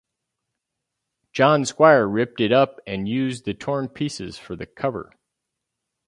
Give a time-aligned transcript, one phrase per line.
[1.31, 5.11] John Squire ripped it up and used the torn pieces for the cover.